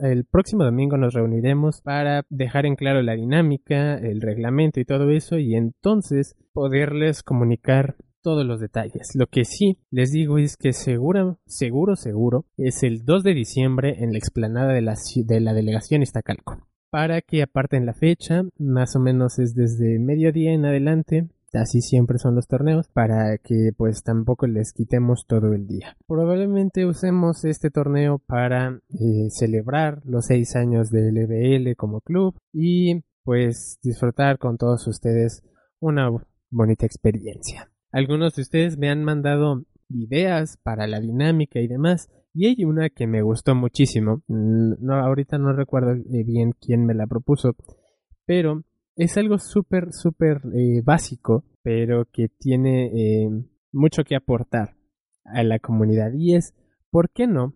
El 0.00 0.24
próximo 0.24 0.64
domingo 0.64 0.96
nos 0.96 1.14
reuniremos 1.14 1.80
para 1.82 2.24
dejar 2.28 2.66
en 2.66 2.76
claro 2.76 3.02
la 3.02 3.14
dinámica, 3.14 3.96
el 3.96 4.20
reglamento 4.20 4.80
y 4.80 4.84
todo 4.84 5.10
eso 5.10 5.38
y 5.38 5.54
entonces 5.54 6.36
poderles 6.52 7.22
comunicar 7.22 7.96
todos 8.22 8.46
los 8.46 8.60
detalles. 8.60 9.10
Lo 9.14 9.26
que 9.26 9.44
sí 9.44 9.78
les 9.90 10.12
digo 10.12 10.38
es 10.38 10.56
que 10.56 10.72
seguro, 10.72 11.40
seguro, 11.46 11.96
seguro 11.96 12.46
es 12.56 12.82
el 12.84 13.04
2 13.04 13.24
de 13.24 13.34
diciembre 13.34 13.96
en 13.98 14.12
la 14.12 14.18
explanada 14.18 14.72
de 14.72 14.80
la, 14.80 14.94
de 15.16 15.40
la 15.40 15.52
delegación 15.52 16.02
Iztacalco. 16.02 16.68
Para 16.90 17.22
que 17.22 17.42
aparten 17.42 17.86
la 17.86 17.94
fecha, 17.94 18.42
más 18.58 18.94
o 18.96 19.00
menos 19.00 19.38
es 19.38 19.54
desde 19.54 19.98
mediodía 19.98 20.52
en 20.52 20.66
adelante, 20.66 21.26
así 21.52 21.80
siempre 21.80 22.18
son 22.18 22.34
los 22.34 22.46
torneos, 22.46 22.88
para 22.88 23.38
que 23.38 23.70
pues 23.76 24.02
tampoco 24.02 24.46
les 24.46 24.72
quitemos 24.72 25.26
todo 25.26 25.52
el 25.52 25.66
día. 25.66 25.96
Probablemente 26.06 26.86
usemos 26.86 27.44
este 27.44 27.70
torneo 27.70 28.18
para 28.18 28.80
eh, 28.90 29.30
celebrar 29.30 30.02
los 30.04 30.26
seis 30.26 30.56
años 30.56 30.90
del 30.90 31.14
LBL 31.14 31.76
como 31.76 32.00
club 32.00 32.34
y 32.52 33.02
pues 33.24 33.78
disfrutar 33.82 34.38
con 34.38 34.56
todos 34.56 34.86
ustedes 34.86 35.42
una 35.80 36.10
bonita 36.50 36.86
experiencia. 36.86 37.70
Algunos 37.92 38.34
de 38.34 38.42
ustedes 38.42 38.78
me 38.78 38.90
han 38.90 39.04
mandado 39.04 39.64
ideas 39.90 40.58
para 40.62 40.86
la 40.86 41.00
dinámica 41.00 41.60
y 41.60 41.68
demás. 41.68 42.08
Y 42.34 42.46
hay 42.46 42.64
una 42.64 42.88
que 42.88 43.06
me 43.06 43.22
gustó 43.22 43.54
muchísimo. 43.54 44.22
Mm, 44.26 44.90
ahorita 44.90 45.38
no 45.38 45.52
recuerdo 45.52 45.92
eh, 45.92 46.24
bien 46.24 46.52
quién 46.58 46.86
me 46.86 46.94
la 46.94 47.06
propuso. 47.06 47.54
Pero 48.24 48.62
es 48.96 49.16
algo 49.16 49.38
súper, 49.38 49.92
súper 49.92 50.42
eh, 50.54 50.82
básico. 50.84 51.44
Pero 51.64 52.06
que 52.12 52.28
tiene 52.28 52.86
eh, 52.86 53.28
mucho 53.70 54.02
que 54.02 54.16
aportar 54.16 54.76
a 55.24 55.44
la 55.44 55.60
comunidad. 55.60 56.12
Y 56.12 56.34
es, 56.34 56.54
¿por 56.90 57.10
qué 57.10 57.28
no 57.28 57.54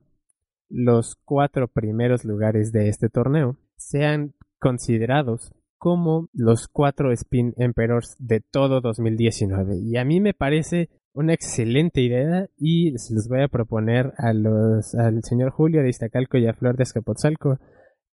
los 0.69 1.17
cuatro 1.25 1.69
primeros 1.69 2.25
lugares 2.25 2.73
de 2.73 2.89
este 2.89 3.09
torneo 3.09 3.57
sean 3.77 4.35
considerados 4.59 5.53
como 5.79 6.29
los 6.33 6.69
cuatro 6.69 7.13
Spin 7.13 7.55
Emperors 7.59 8.17
de 8.19 8.41
todo 8.41 8.81
2019. 8.81 9.77
Y 9.79 9.97
a 9.97 10.05
mí 10.05 10.21
me 10.21 10.35
parece 10.35 10.89
una 11.13 11.35
excelente 11.35 12.01
idea 12.01 12.49
y 12.57 12.97
se 12.99 13.15
los 13.15 13.29
voy 13.29 13.43
a 13.43 13.49
proponer 13.49 14.13
a 14.19 14.33
los, 14.33 14.95
al 14.95 15.23
señor 15.23 15.51
Julio 15.51 15.83
de 15.83 15.91
Iztacalco 15.91 16.39
y 16.39 16.47
a 16.47 16.55
Flor 16.55 16.77
de 16.77 16.83
Escapotzalco 16.83 17.59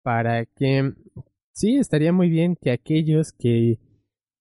para 0.02 0.46
que 0.46 0.94
sí, 1.60 1.78
estaría 1.78 2.14
muy 2.14 2.30
bien 2.30 2.56
que 2.56 2.72
aquellos 2.72 3.34
que, 3.34 3.80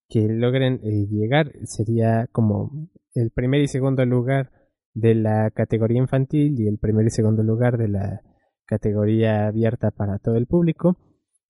que 0.07 0.27
logren 0.29 0.79
eh, 0.83 1.05
llegar 1.11 1.51
sería 1.65 2.27
como 2.31 2.71
el 3.13 3.31
primer 3.31 3.61
y 3.61 3.67
segundo 3.67 4.05
lugar 4.05 4.51
de 4.93 5.15
la 5.15 5.51
categoría 5.51 5.99
infantil 5.99 6.59
y 6.59 6.67
el 6.67 6.77
primer 6.77 7.07
y 7.07 7.09
segundo 7.09 7.43
lugar 7.43 7.77
de 7.77 7.89
la 7.89 8.21
categoría 8.65 9.47
abierta 9.47 9.91
para 9.91 10.19
todo 10.19 10.35
el 10.35 10.47
público, 10.47 10.97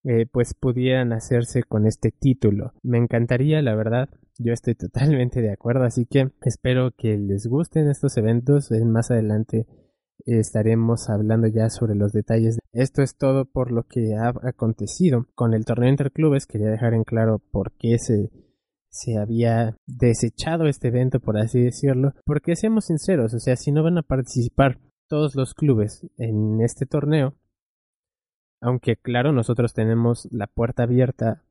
eh, 0.03 0.25
pues 0.31 0.55
pudieran 0.55 1.13
hacerse 1.13 1.61
con 1.63 1.85
este 1.85 2.11
título. 2.11 2.73
Me 2.81 2.97
encantaría, 2.97 3.61
la 3.61 3.75
verdad, 3.75 4.09
yo 4.39 4.53
estoy 4.53 4.73
totalmente 4.75 5.41
de 5.41 5.51
acuerdo, 5.51 5.83
así 5.83 6.05
que 6.07 6.31
espero 6.41 6.91
que 6.97 7.17
les 7.17 7.45
gusten 7.45 7.89
estos 7.89 8.17
eventos. 8.17 8.71
Más 8.71 9.11
adelante 9.11 9.67
estaremos 10.25 11.09
hablando 11.09 11.47
ya 11.47 11.69
sobre 11.69 11.95
los 11.95 12.11
detalles. 12.11 12.58
Esto 12.71 13.01
es 13.01 13.17
todo 13.17 13.45
por 13.45 13.71
lo 13.71 13.83
que 13.83 14.15
ha 14.15 14.33
acontecido 14.47 15.25
con 15.35 15.53
el 15.53 15.65
torneo 15.65 15.89
interclubes. 15.89 16.45
Quería 16.45 16.69
dejar 16.69 16.93
en 16.93 17.03
claro 17.03 17.39
por 17.51 17.71
qué 17.73 17.97
se, 17.97 18.29
se 18.89 19.17
había 19.17 19.75
desechado 19.87 20.67
este 20.67 20.89
evento, 20.89 21.19
por 21.19 21.37
así 21.37 21.61
decirlo. 21.61 22.13
Porque 22.25 22.55
seamos 22.55 22.85
sinceros, 22.85 23.33
o 23.33 23.39
sea, 23.39 23.55
si 23.55 23.71
no 23.71 23.83
van 23.83 23.97
a 23.97 24.03
participar 24.03 24.79
todos 25.07 25.35
los 25.35 25.55
clubes 25.55 26.05
en 26.17 26.61
este 26.61 26.85
torneo, 26.85 27.35
aunque 28.61 28.97
claro, 28.97 29.31
nosotros 29.31 29.73
tenemos 29.73 30.27
la 30.31 30.47
puerta 30.47 30.83
abierta 30.83 31.43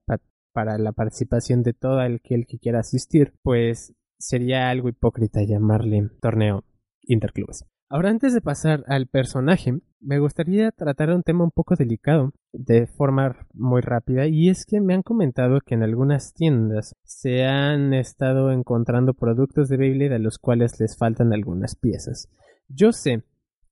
para 0.52 0.78
la 0.78 0.92
participación 0.92 1.62
de 1.62 1.72
todo 1.72 2.00
aquel 2.00 2.46
que 2.46 2.58
quiera 2.58 2.80
asistir, 2.80 3.34
pues 3.42 3.94
sería 4.18 4.70
algo 4.70 4.88
hipócrita 4.88 5.42
llamarle 5.42 6.10
torneo 6.20 6.64
interclubes. 7.02 7.64
Ahora 7.90 8.10
antes 8.10 8.34
de 8.34 8.42
pasar 8.42 8.84
al 8.86 9.06
personaje, 9.06 9.80
me 10.00 10.18
gustaría 10.18 10.70
tratar 10.72 11.08
un 11.10 11.22
tema 11.22 11.44
un 11.44 11.50
poco 11.50 11.74
delicado 11.74 12.34
de 12.52 12.86
forma 12.86 13.46
muy 13.54 13.80
rápida 13.80 14.26
y 14.26 14.50
es 14.50 14.66
que 14.66 14.82
me 14.82 14.92
han 14.92 15.02
comentado 15.02 15.60
que 15.64 15.74
en 15.74 15.82
algunas 15.82 16.34
tiendas 16.34 16.94
se 17.02 17.46
han 17.46 17.94
estado 17.94 18.52
encontrando 18.52 19.14
productos 19.14 19.70
de 19.70 19.78
Beyblade 19.78 20.16
a 20.16 20.18
los 20.18 20.38
cuales 20.38 20.78
les 20.78 20.98
faltan 20.98 21.32
algunas 21.32 21.76
piezas. 21.76 22.28
Yo 22.68 22.92
sé 22.92 23.22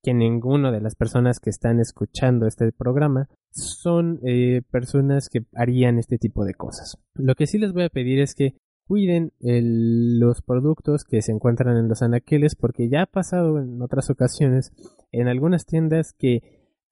que 0.03 0.15
ninguno 0.15 0.73
de 0.73 0.81
las 0.81 0.95
personas 0.95 1.39
que 1.39 1.51
están 1.51 1.79
escuchando 1.79 2.47
este 2.47 2.73
programa 2.73 3.29
son 3.51 4.19
eh, 4.23 4.63
personas 4.71 5.29
que 5.29 5.45
harían 5.55 5.99
este 5.99 6.17
tipo 6.17 6.47
de 6.47 6.55
cosas. 6.55 6.97
Lo 7.15 7.35
que 7.35 7.47
sí 7.47 7.59
les 7.59 7.75
voy 7.75 7.85
a 7.85 7.91
pedir 7.91 8.21
es 8.21 8.35
que 8.35 8.55
cuiden 8.87 9.33
los 9.41 10.43
productos 10.43 11.05
que 11.05 11.21
se 11.21 11.33
encuentran 11.33 11.77
en 11.77 11.89
los 11.89 12.03
anaqueles 12.03 12.55
porque 12.55 12.89
ya 12.89 13.03
ha 13.03 13.07
pasado 13.07 13.61
en 13.61 13.83
otras 13.83 14.11
ocasiones 14.11 14.73
en 15.11 15.29
algunas 15.29 15.67
tiendas 15.67 16.13
que 16.13 16.41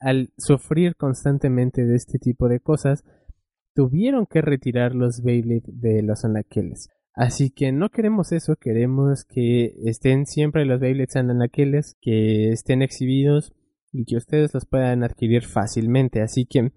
al 0.01 0.31
sufrir 0.37 0.97
constantemente 0.97 1.85
de 1.85 1.95
este 1.95 2.19
tipo 2.19 2.49
de 2.49 2.61
cosas 2.61 3.05
tuvieron 3.75 4.27
que 4.27 4.43
retirar 4.43 4.95
los 4.95 5.23
Beyblade 5.23 5.65
de 5.67 6.03
los 6.03 6.25
anaqueles. 6.25 6.89
Así 7.15 7.51
que 7.51 7.71
no 7.71 7.91
queremos 7.91 8.33
eso, 8.33 8.57
queremos 8.57 9.25
que 9.25 9.75
estén 9.85 10.27
siempre 10.27 10.65
los 10.65 10.81
Beyblades 10.81 11.15
en 11.15 11.31
anaqueles, 11.31 11.97
que 12.01 12.51
estén 12.51 12.83
exhibidos 12.83 13.53
y 13.93 14.05
que 14.05 14.17
ustedes 14.17 14.53
los 14.53 14.67
puedan 14.67 15.05
adquirir 15.05 15.45
fácilmente. 15.45 16.23
Así 16.23 16.45
que 16.45 16.73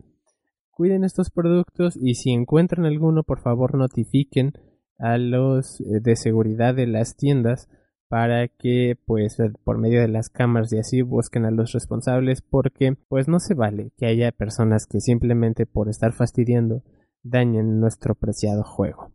cuiden 0.69 1.03
estos 1.03 1.31
productos 1.31 1.97
y 1.99 2.13
si 2.13 2.31
encuentran 2.31 2.85
alguno, 2.85 3.23
por 3.23 3.39
favor 3.41 3.75
notifiquen 3.75 4.53
a 4.99 5.17
los 5.17 5.81
eh, 5.81 5.99
de 6.01 6.15
seguridad 6.15 6.75
de 6.75 6.87
las 6.87 7.15
tiendas 7.15 7.69
para 8.09 8.47
que 8.47 8.97
pues 9.05 9.37
por 9.63 9.77
medio 9.77 10.01
de 10.01 10.07
las 10.07 10.29
cámaras 10.29 10.71
y 10.71 10.79
así 10.79 11.01
busquen 11.01 11.45
a 11.45 11.51
los 11.51 11.73
responsables 11.73 12.41
porque 12.41 12.95
pues 13.09 13.27
no 13.27 13.39
se 13.39 13.53
vale 13.53 13.91
que 13.97 14.05
haya 14.05 14.31
personas 14.31 14.87
que 14.87 15.01
simplemente 15.01 15.65
por 15.65 15.89
estar 15.89 16.13
fastidiando 16.13 16.83
dañen 17.23 17.79
nuestro 17.79 18.15
preciado 18.15 18.63
juego. 18.63 19.11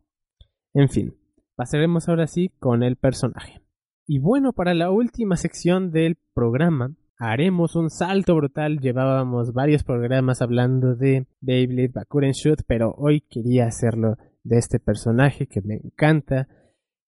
En 0.75 0.89
fin, 0.89 1.17
pasaremos 1.57 2.09
ahora 2.09 2.27
sí 2.27 2.51
con 2.59 2.83
el 2.83 2.97
personaje. 2.97 3.63
Y 4.07 4.19
bueno, 4.19 4.53
para 4.53 4.75
la 4.75 4.91
última 4.91 5.37
sección 5.37 5.91
del 5.91 6.17
programa 6.35 6.95
haremos 7.19 7.77
un 7.77 7.89
salto 7.89 8.35
brutal. 8.35 8.81
Llevábamos 8.81 9.53
varios 9.53 9.85
programas 9.85 10.43
hablando 10.43 10.97
de 10.97 11.27
Beyblade 11.41 11.93
Bakuren 11.95 12.33
Shoot, 12.33 12.63
pero 12.67 12.95
hoy 12.99 13.21
quería 13.21 13.67
hacerlo 13.67 14.17
de 14.45 14.59
este 14.59 14.79
personaje 14.79 15.47
que 15.47 15.61
me 15.63 15.77
encanta. 15.77 16.49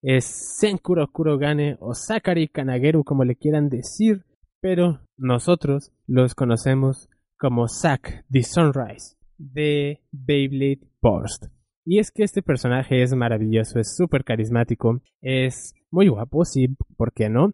Es 0.03 0.25
Senkuro 0.59 1.11
Kurogane 1.11 1.77
o 1.81 1.95
Sakari 1.95 2.49
Kanageru 2.49 3.05
como 3.05 3.25
le 3.25 3.37
quieran 3.37 3.69
decir, 3.69 4.25
pero 4.61 5.01
nosotros 5.17 5.93
los 6.07 6.35
conocemos 6.35 7.09
como 7.39 7.69
Zack 7.69 8.25
the 8.31 8.43
Sunrise 8.43 9.17
de 9.39 10.01
Beyblade 10.13 10.81
Burst. 11.03 11.47
Y 11.85 11.99
es 11.99 12.11
que 12.11 12.23
este 12.23 12.43
personaje 12.43 13.03
es 13.03 13.15
maravilloso, 13.15 13.79
es 13.79 13.95
súper 13.95 14.25
carismático, 14.25 15.03
es 15.21 15.75
muy 15.91 16.09
guapo, 16.09 16.45
sí, 16.45 16.69
¿por 16.97 17.13
qué 17.13 17.29
no? 17.29 17.53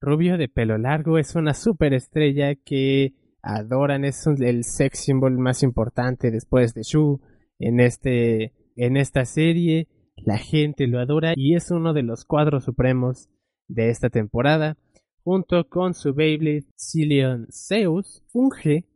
Rubio 0.00 0.38
de 0.38 0.48
pelo 0.48 0.78
largo, 0.78 1.18
es 1.18 1.34
una 1.34 1.54
super 1.54 1.92
estrella 1.92 2.54
que 2.54 3.14
adoran, 3.42 4.04
es 4.04 4.26
el 4.26 4.62
sex 4.64 5.00
symbol 5.00 5.38
más 5.38 5.62
importante 5.62 6.30
después 6.30 6.72
de 6.74 6.82
Shu 6.82 7.20
en, 7.58 7.80
este, 7.80 8.52
en 8.76 8.96
esta 8.96 9.24
serie. 9.24 9.88
La 10.16 10.38
gente 10.38 10.86
lo 10.86 11.00
adora 11.00 11.34
y 11.36 11.54
es 11.54 11.70
uno 11.70 11.92
de 11.92 12.02
los 12.02 12.24
cuadros 12.24 12.64
supremos 12.64 13.28
de 13.68 13.90
esta 13.90 14.10
temporada. 14.10 14.76
Junto 15.22 15.68
con 15.68 15.94
su 15.94 16.14
Beyblade 16.14 16.66
Cillian 16.78 17.46
Zeus, 17.50 18.22
funge 18.28 18.86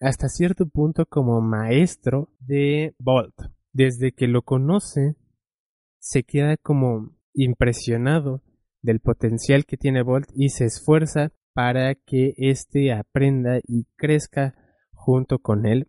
hasta 0.00 0.28
cierto 0.28 0.66
punto 0.66 1.06
como 1.06 1.40
maestro 1.40 2.30
de 2.40 2.94
Bolt 2.98 3.34
desde 3.72 4.12
que 4.12 4.28
lo 4.28 4.42
conoce, 4.42 5.16
se 5.98 6.24
queda 6.24 6.56
como 6.56 7.16
impresionado 7.34 8.42
del 8.82 9.00
potencial 9.00 9.64
que 9.64 9.76
tiene 9.76 10.02
Bolt 10.02 10.28
y 10.34 10.50
se 10.50 10.66
esfuerza 10.66 11.32
para 11.54 11.94
que 11.94 12.34
éste 12.36 12.92
aprenda 12.92 13.58
y 13.66 13.84
crezca 13.96 14.54
junto 14.92 15.38
con 15.38 15.66
él. 15.66 15.88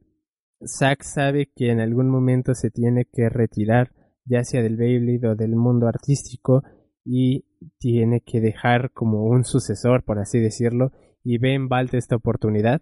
Zack 0.68 1.04
sabe 1.04 1.52
que 1.56 1.72
en 1.72 1.80
algún 1.80 2.10
momento 2.10 2.54
se 2.54 2.70
tiene 2.70 3.06
que 3.06 3.30
retirar, 3.30 3.92
ya 4.26 4.44
sea 4.44 4.62
del 4.62 4.78
Beyblade 4.78 5.28
o 5.30 5.36
del 5.36 5.56
mundo 5.56 5.88
artístico, 5.88 6.64
y 7.06 7.46
tiene 7.80 8.22
que 8.22 8.40
dejar 8.40 8.92
como 8.92 9.26
un 9.26 9.44
sucesor, 9.44 10.04
por 10.04 10.20
así 10.20 10.40
decirlo, 10.40 10.92
y 11.24 11.38
ve 11.38 11.54
en 11.54 11.68
Bolt 11.68 11.94
esta 11.94 12.16
oportunidad. 12.16 12.82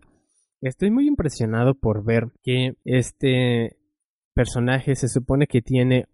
Estoy 0.61 0.91
muy 0.91 1.07
impresionado 1.07 1.75
por 1.75 2.03
ver 2.03 2.31
que 2.43 2.75
este 2.85 3.77
personaje 4.33 4.95
se 4.95 5.07
supone 5.07 5.47
que 5.47 5.61
tiene 5.61 6.07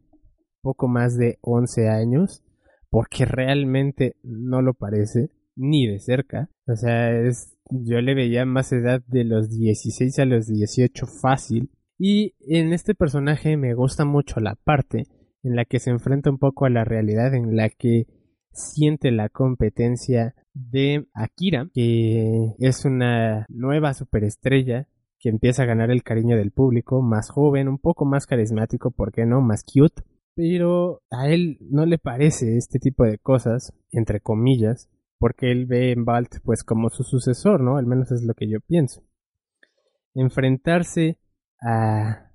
poco 0.62 0.88
más 0.88 1.18
de 1.18 1.38
11 1.42 1.90
años, 1.90 2.44
porque 2.90 3.26
realmente 3.26 4.16
no 4.24 4.62
lo 4.62 4.74
parece, 4.74 5.30
ni 5.56 5.88
de 5.88 6.00
cerca. 6.00 6.50
O 6.66 6.76
sea, 6.76 7.12
es, 7.12 7.57
yo 7.70 8.02
le 8.02 8.16
veía 8.16 8.46
más 8.46 8.72
edad 8.72 9.02
de 9.08 9.24
los 9.24 9.50
16 9.50 10.20
a 10.20 10.26
los 10.26 10.48
18 10.48 11.06
fácil. 11.22 11.70
Y 11.98 12.36
en 12.40 12.74
este 12.74 12.94
personaje 12.94 13.58
me 13.58 13.74
gusta 13.74 14.06
mucho 14.06 14.40
la 14.40 14.56
parte 14.56 15.08
en 15.44 15.56
la 15.56 15.66
que 15.66 15.80
se 15.80 15.90
enfrenta 15.90 16.30
un 16.30 16.38
poco 16.38 16.66
a 16.66 16.70
la 16.70 16.84
realidad, 16.84 17.34
en 17.34 17.56
la 17.56 17.70
que 17.70 18.08
siente 18.52 19.12
la 19.12 19.30
competencia 19.30 20.36
de 20.54 21.08
Akira, 21.14 21.70
que 21.74 22.56
es 22.60 22.86
una 22.86 23.46
nueva 23.50 23.94
superestrella 23.94 24.88
que 25.20 25.30
empieza 25.30 25.64
a 25.64 25.68
ganar 25.68 25.92
el 25.92 26.04
cariño 26.04 26.38
del 26.38 26.52
público, 26.52 27.02
más 27.02 27.30
joven, 27.30 27.68
un 27.68 27.80
poco 27.80 28.06
más 28.06 28.26
carismático, 28.26 28.92
¿por 28.92 29.12
qué 29.12 29.26
no? 29.26 29.42
Más 29.42 29.64
cute. 29.64 30.04
Pero 30.36 31.02
a 31.10 31.30
él 31.30 31.58
no 31.62 31.86
le 31.86 31.98
parece 31.98 32.58
este 32.58 32.78
tipo 32.78 33.04
de 33.04 33.18
cosas, 33.18 33.74
entre 33.92 34.20
comillas, 34.20 34.90
porque 35.20 35.52
él 35.52 35.66
ve 35.66 35.92
en 35.92 36.06
Balt 36.06 36.38
pues 36.44 36.64
como 36.64 36.90
su 36.90 37.04
sucesor, 37.04 37.62
¿no? 37.62 37.78
Al 37.78 37.86
menos 37.86 38.12
es 38.12 38.24
lo 38.24 38.34
que 38.34 38.50
yo 38.50 38.60
pienso. 38.60 39.04
Enfrentarse 40.14 41.20
a 41.62 42.32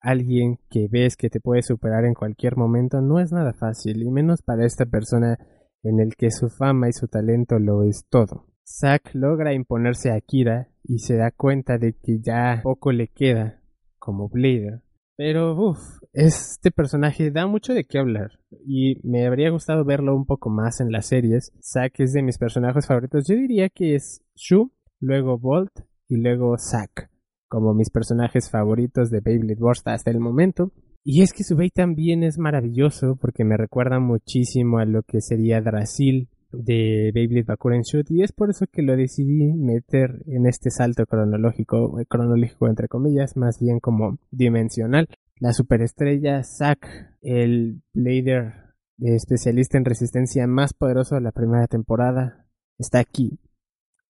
alguien 0.00 0.58
que 0.70 0.88
ves 0.90 1.16
que 1.16 1.30
te 1.30 1.40
puede 1.40 1.62
superar 1.62 2.04
en 2.04 2.14
cualquier 2.14 2.56
momento 2.56 3.00
no 3.00 3.20
es 3.20 3.32
nada 3.32 3.52
fácil, 3.52 4.02
y 4.02 4.10
menos 4.10 4.42
para 4.42 4.64
esta 4.64 4.86
persona 4.86 5.38
en 5.82 6.00
el 6.00 6.16
que 6.16 6.30
su 6.30 6.48
fama 6.48 6.88
y 6.88 6.92
su 6.92 7.08
talento 7.08 7.58
lo 7.58 7.84
es 7.84 8.06
todo. 8.08 8.46
Zack 8.64 9.14
logra 9.14 9.52
imponerse 9.52 10.10
a 10.10 10.16
Akira 10.16 10.68
y 10.84 10.98
se 10.98 11.16
da 11.16 11.30
cuenta 11.30 11.78
de 11.78 11.94
que 11.94 12.20
ya 12.20 12.60
poco 12.62 12.92
le 12.92 13.08
queda 13.08 13.60
como 13.98 14.28
Blader. 14.28 14.82
Pero 15.22 15.52
uff, 15.54 15.78
este 16.14 16.70
personaje 16.70 17.30
da 17.30 17.46
mucho 17.46 17.74
de 17.74 17.84
qué 17.84 17.98
hablar 17.98 18.38
y 18.66 19.06
me 19.06 19.26
habría 19.26 19.50
gustado 19.50 19.84
verlo 19.84 20.16
un 20.16 20.24
poco 20.24 20.48
más 20.48 20.80
en 20.80 20.90
las 20.90 21.08
series. 21.08 21.52
Zack 21.60 22.00
es 22.00 22.14
de 22.14 22.22
mis 22.22 22.38
personajes 22.38 22.86
favoritos. 22.86 23.28
Yo 23.28 23.34
diría 23.34 23.68
que 23.68 23.96
es 23.96 24.22
Shu, 24.34 24.72
luego 24.98 25.38
Bolt 25.38 25.72
y 26.08 26.16
luego 26.16 26.56
Zack 26.56 27.10
como 27.48 27.74
mis 27.74 27.90
personajes 27.90 28.48
favoritos 28.48 29.10
de 29.10 29.20
Beyblade 29.20 29.60
Burst 29.60 29.86
hasta 29.88 30.10
el 30.10 30.20
momento. 30.20 30.72
Y 31.04 31.20
es 31.20 31.34
que 31.34 31.44
su 31.44 31.54
Bey 31.54 31.68
también 31.68 32.22
es 32.22 32.38
maravilloso 32.38 33.18
porque 33.20 33.44
me 33.44 33.58
recuerda 33.58 34.00
muchísimo 34.00 34.78
a 34.78 34.86
lo 34.86 35.02
que 35.02 35.20
sería 35.20 35.60
Drasil 35.60 36.30
de 36.52 37.10
Beyblade 37.14 37.44
Bakuren 37.44 37.82
Shoot 37.82 38.10
y 38.10 38.22
es 38.22 38.32
por 38.32 38.50
eso 38.50 38.66
que 38.66 38.82
lo 38.82 38.96
decidí 38.96 39.52
meter 39.54 40.22
en 40.26 40.46
este 40.46 40.70
salto 40.70 41.06
cronológico, 41.06 42.00
eh, 42.00 42.06
cronológico 42.06 42.68
entre 42.68 42.88
comillas, 42.88 43.36
más 43.36 43.58
bien 43.60 43.80
como 43.80 44.18
dimensional. 44.30 45.08
La 45.38 45.52
superestrella 45.52 46.42
Zack, 46.42 47.16
el 47.22 47.82
Blader 47.94 48.74
de 48.98 49.16
especialista 49.16 49.78
en 49.78 49.86
resistencia 49.86 50.46
más 50.46 50.74
poderoso 50.74 51.14
de 51.14 51.22
la 51.22 51.32
primera 51.32 51.66
temporada, 51.66 52.46
está 52.78 52.98
aquí 52.98 53.40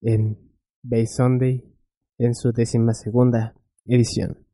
en 0.01 0.39
Bay 0.83 1.07
Sunday 1.07 1.63
en 2.19 2.35
su 2.35 2.53
décima 2.53 2.95
segunda 2.95 3.55
edición. 3.85 4.47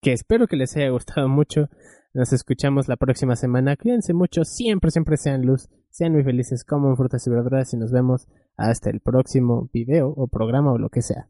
Que 0.00 0.12
espero 0.12 0.46
que 0.46 0.56
les 0.56 0.76
haya 0.76 0.90
gustado 0.90 1.28
mucho. 1.28 1.68
Nos 2.14 2.32
escuchamos 2.32 2.88
la 2.88 2.96
próxima 2.96 3.36
semana. 3.36 3.76
Cuídense 3.76 4.14
mucho, 4.14 4.44
siempre, 4.44 4.90
siempre 4.90 5.16
sean 5.16 5.42
luz, 5.42 5.68
sean 5.98 6.12
muy 6.12 6.22
felices, 6.22 6.62
coman 6.62 6.96
frutas 6.96 7.26
y 7.26 7.30
verduras 7.30 7.74
y 7.74 7.76
nos 7.76 7.90
vemos 7.90 8.28
hasta 8.56 8.88
el 8.88 9.00
próximo 9.00 9.68
video 9.72 10.10
o 10.10 10.28
programa 10.28 10.70
o 10.70 10.78
lo 10.78 10.90
que 10.90 11.02
sea. 11.02 11.28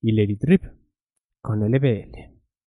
Y 0.00 0.12
Lady 0.12 0.36
Trip 0.36 0.64
con 1.42 1.60
LBL. 1.60 2.31